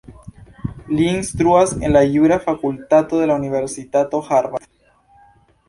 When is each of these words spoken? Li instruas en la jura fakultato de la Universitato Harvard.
Li 0.95 1.05
instruas 1.09 1.73
en 1.75 1.93
la 1.97 2.01
jura 2.15 2.39
fakultato 2.47 3.21
de 3.21 3.29
la 3.33 3.39
Universitato 3.45 4.25
Harvard. 4.31 4.69